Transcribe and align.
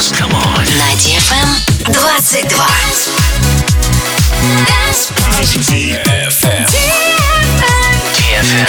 dance. 0.00 0.12
Come 0.12 0.32
on. 0.32 0.64
На 0.78 0.94
DFM 0.96 1.48
22. 1.92 2.48
DFM. 5.70 6.66
DFM. 8.16 8.66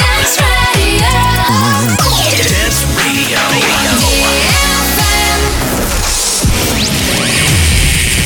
Dance 2.47 2.85
Radio. 2.97 3.39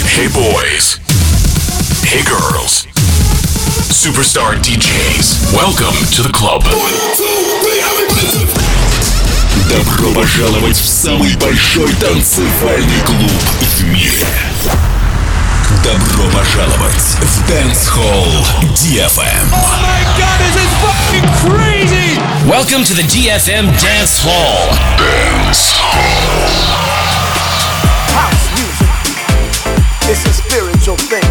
Hey 0.08 0.28
boys. 0.28 1.00
Hey 2.04 2.24
girls. 2.24 2.86
Superstar 3.92 4.56
DJs. 4.56 5.54
Welcome 5.54 5.96
to 6.14 6.22
the 6.24 6.32
club. 6.34 6.64
Добро 9.69 10.11
пожаловать 10.13 10.77
в 10.77 10.87
самый 10.87 11.35
большой 11.37 11.93
танцевальный 11.95 13.01
клуб 13.05 13.31
в 13.61 13.85
мире. 13.85 14.27
Добро 15.85 16.25
пожаловать 16.31 17.17
в 17.21 17.51
Dance 17.51 17.89
Hall 17.95 18.45
DFM. 18.75 19.51
Welcome 22.47 22.85
to 22.85 22.95
the 22.95 23.05
DFM 23.05 23.67
Dance 23.79 24.19
Hall. 24.19 24.75
house 28.13 28.47
music. 28.59 28.91
It's 30.11 30.25
a 30.27 30.33
spiritual 30.33 30.97
thing. 30.97 31.24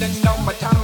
Spending 0.00 0.26
all 0.28 0.38
my 0.46 0.54
time 0.54 0.79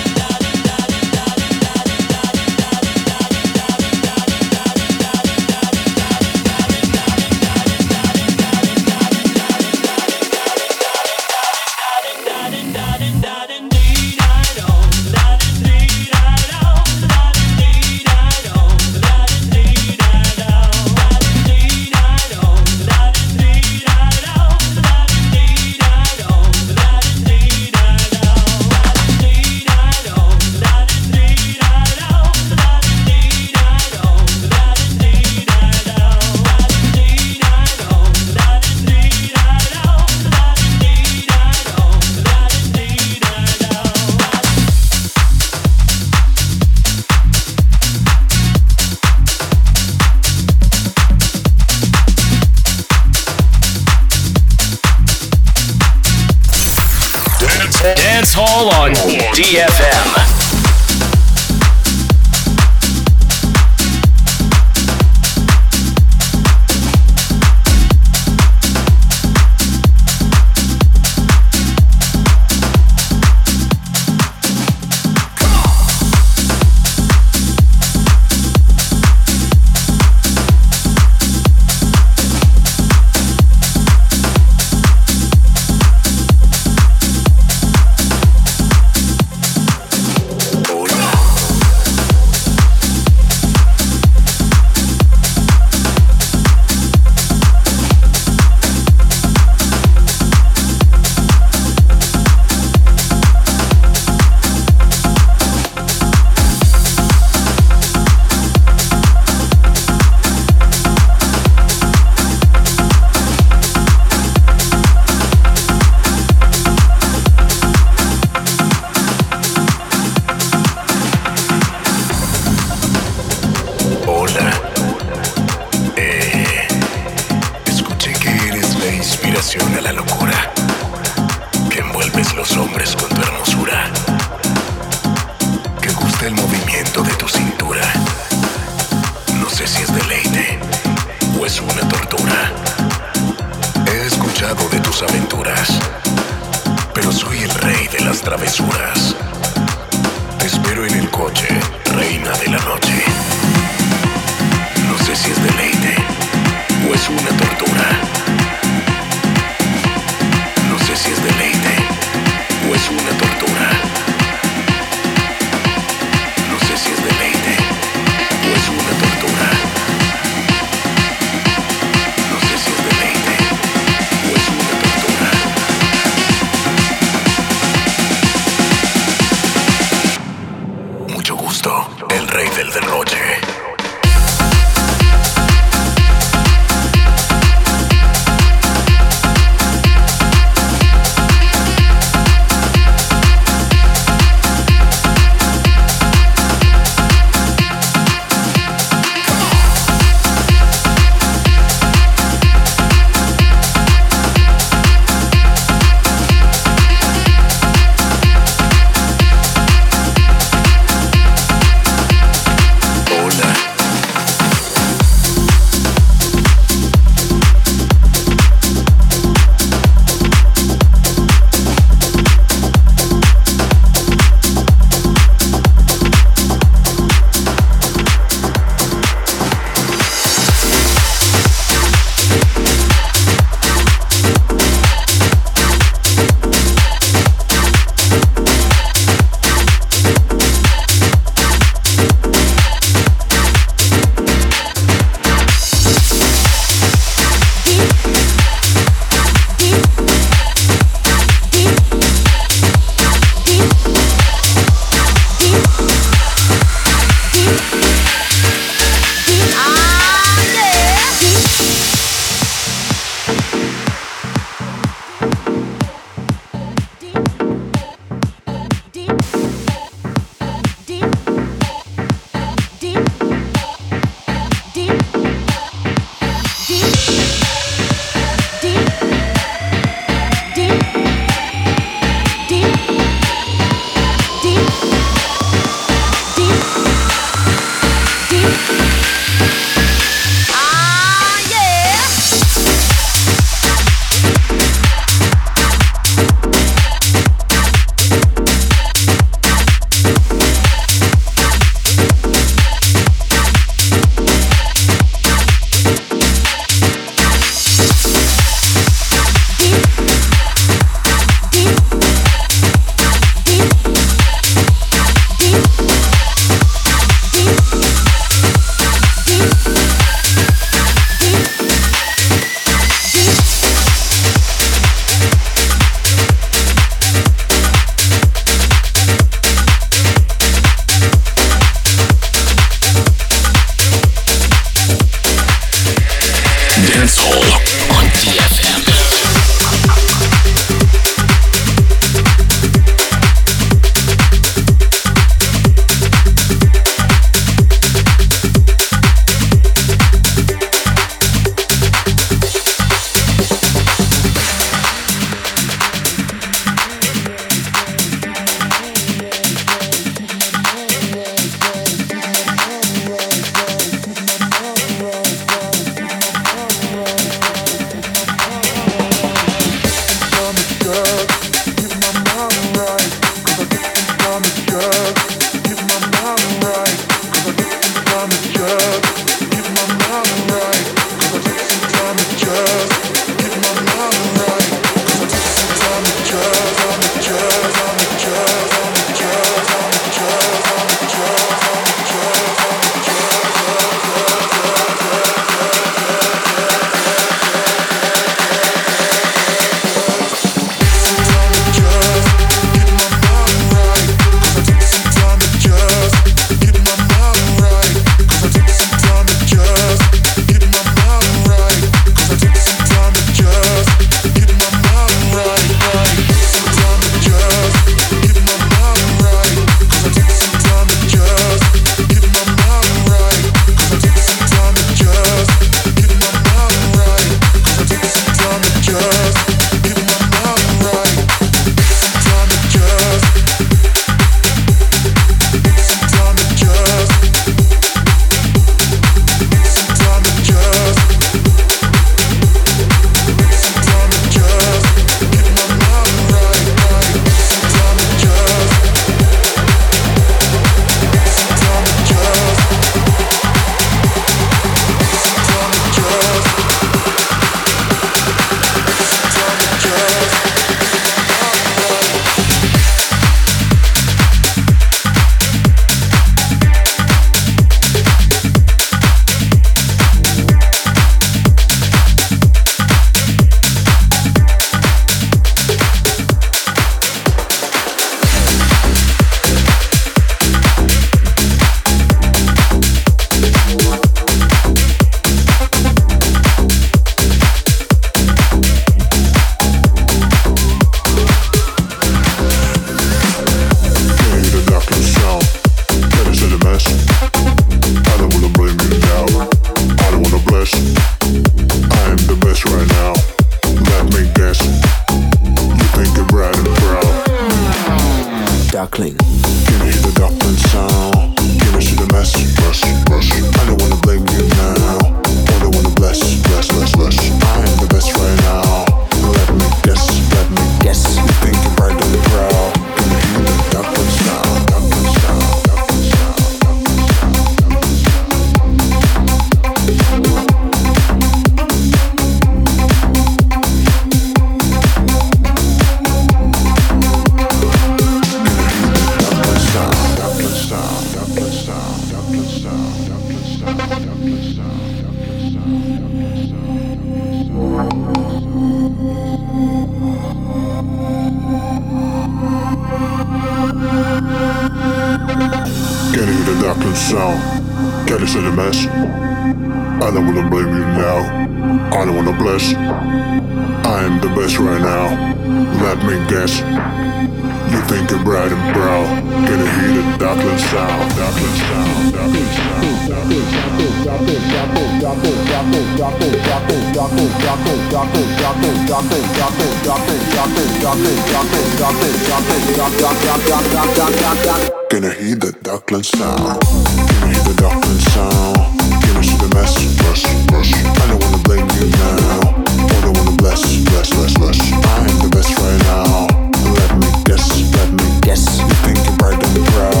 Gonna 584.91 585.13
hear 585.13 585.35
the 585.35 585.51
duckling 585.63 586.03
sound. 586.03 586.37
Gonna 586.37 587.33
hear 587.33 587.43
the 587.43 587.55
duckling 587.57 587.99
sound. 588.11 588.57
Gonna 589.01 589.23
see 589.23 589.37
the 589.37 589.47
mess, 589.55 589.75
rush, 590.03 590.25
rush. 590.51 590.73
I 590.73 591.07
don't 591.07 591.21
wanna 591.23 591.41
blame 591.43 591.67
you 591.79 591.87
now. 591.89 592.53
I 592.75 593.01
don't 593.01 593.17
wanna 593.17 593.37
bless, 593.37 593.61
bless, 593.85 594.09
bless. 594.37 594.37
I 594.39 595.07
am 595.07 595.17
the 595.19 595.29
best 595.31 595.57
right 595.57 595.81
now. 595.87 596.27
Let 596.75 596.91
me 596.99 597.07
guess, 597.25 597.47
let 597.75 597.89
me 597.91 598.19
guess. 598.21 598.59
You 598.59 598.75
think 598.83 598.97
you're 599.05 599.17
bright 599.17 599.41
and 599.43 599.65
proud. 599.67 600.00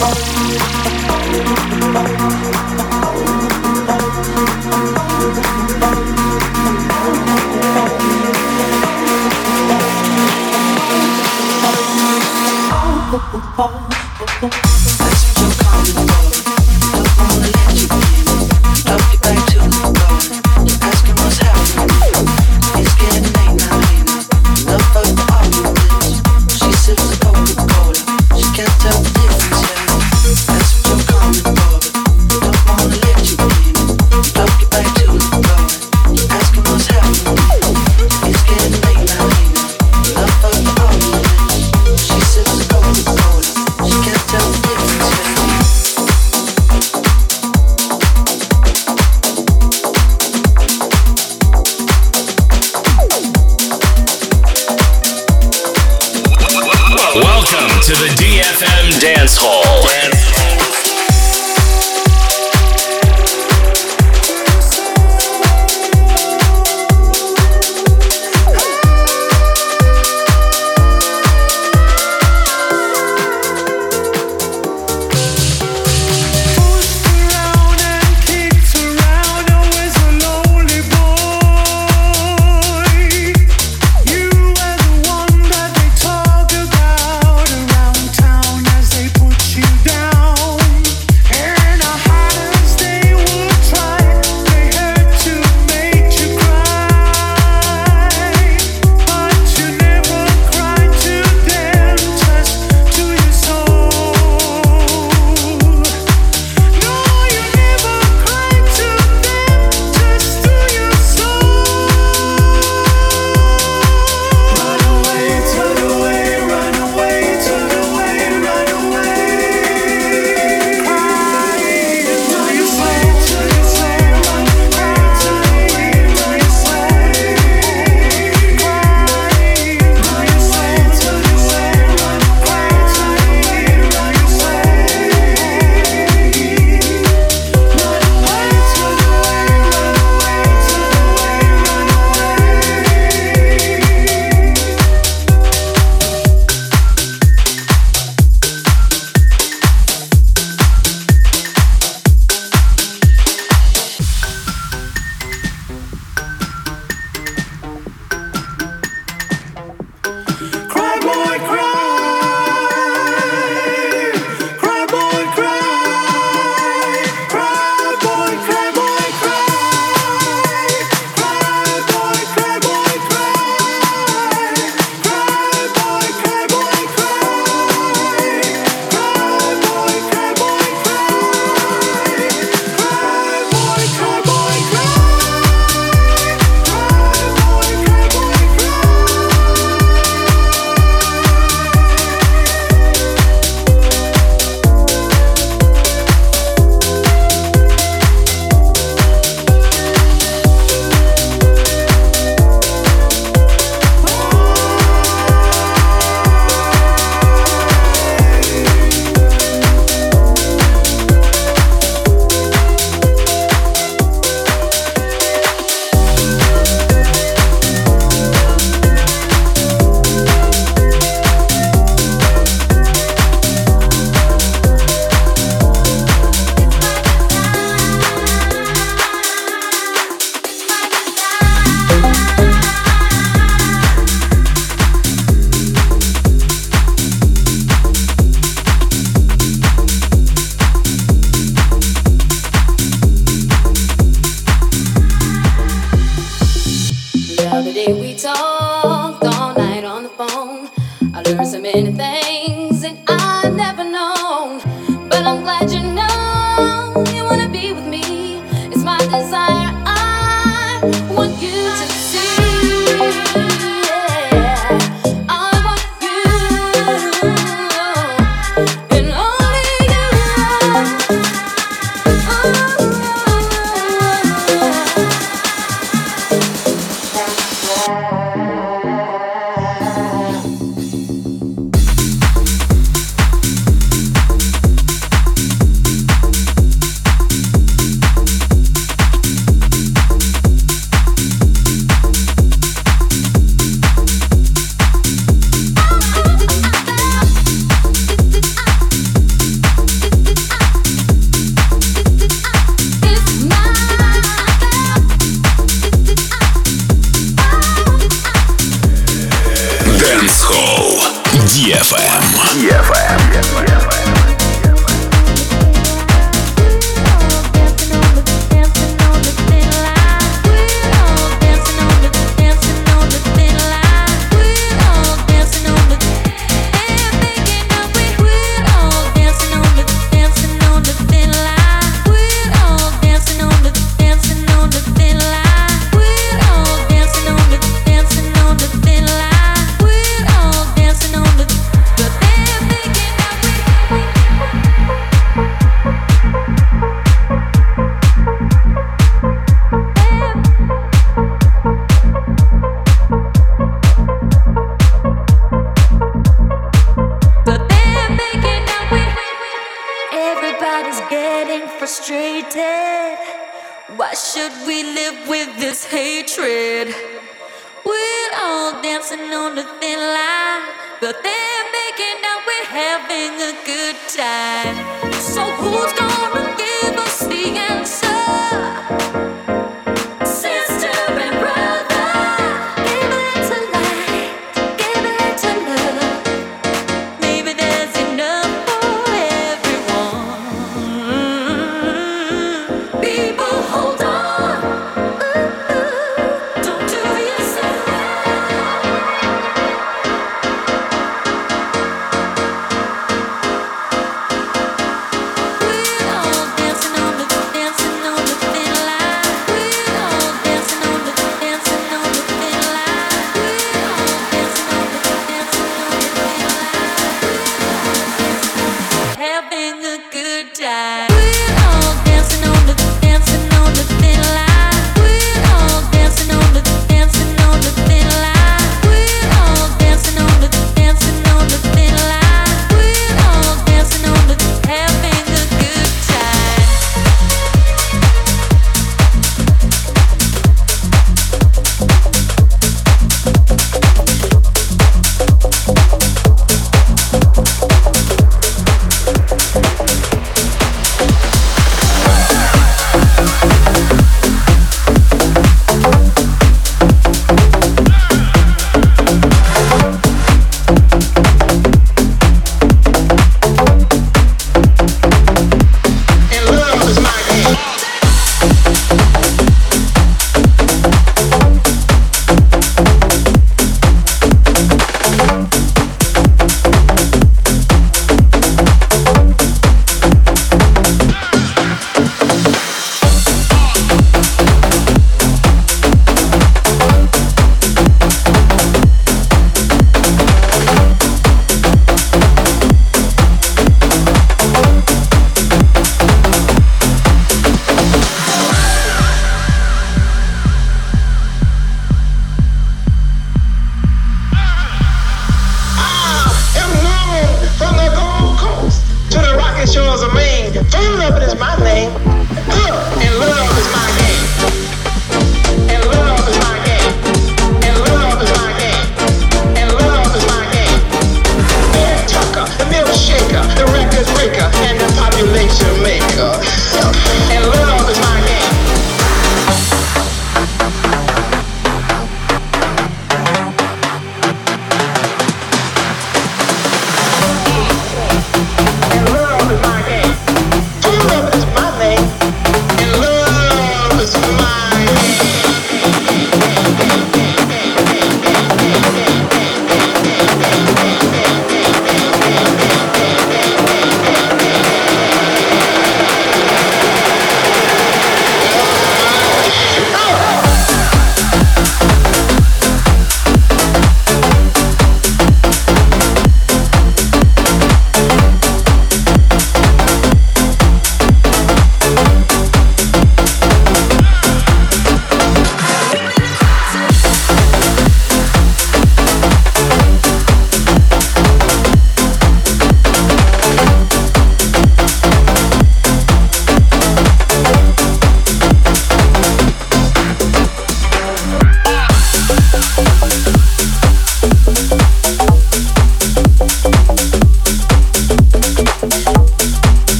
Difference. 0.00 0.34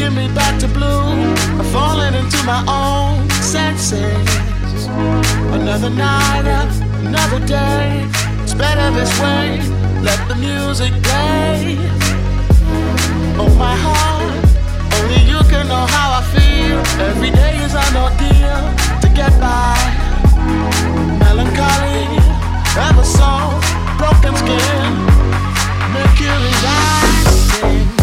Taking 0.00 0.16
me 0.16 0.34
back 0.34 0.58
to 0.60 0.68
blue. 0.68 1.34
I'm 1.58 1.64
falling 1.72 2.14
into 2.14 2.42
my 2.44 2.62
own 2.66 3.28
senses. 3.42 4.86
Another 5.52 5.90
night, 5.90 6.44
another 7.04 7.44
day. 7.46 8.08
It's 8.42 8.54
better 8.54 8.90
this 8.96 9.12
way. 9.20 9.60
Let 10.02 10.20
the 10.28 10.36
music 10.36 10.92
play. 11.02 11.76
Oh, 13.42 13.52
my 13.58 13.76
heart, 13.84 14.44
only 14.96 15.22
you 15.30 15.40
can 15.50 15.68
know 15.68 15.86
how 15.96 16.20
I 16.20 16.22
feel. 16.34 16.78
Every 17.08 17.30
day 17.30 17.56
is 17.64 17.74
an 17.74 17.96
ordeal 18.04 18.62
to 19.02 19.08
get 19.14 19.32
by. 19.40 19.76
Melancholy, 21.24 22.06
ever 22.88 23.04
so 23.04 23.30
broken 23.98 24.34
skin. 24.36 24.90
Mercury 25.92 26.54
rising. 26.64 28.00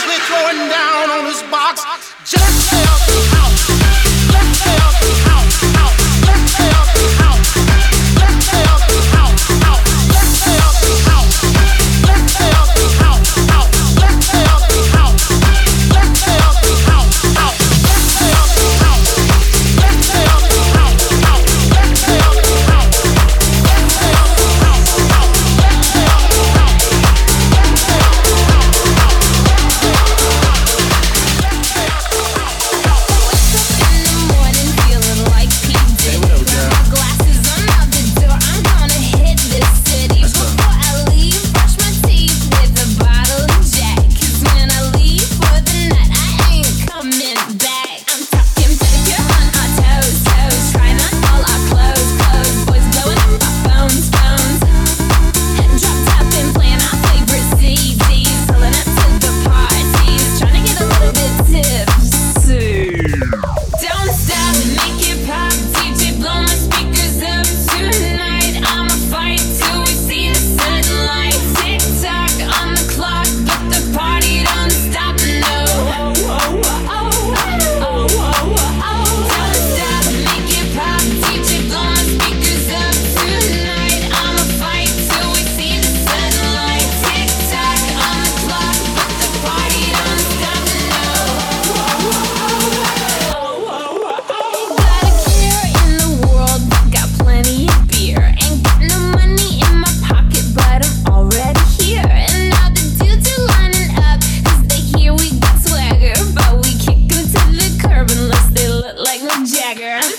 Viciously 0.00 0.18
throwing 0.26 0.68
down 0.68 1.10
on 1.10 1.24
his 1.26 1.42
box, 1.50 1.82
Jack 2.24 2.69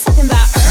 talking 0.03 0.25
about 0.25 0.70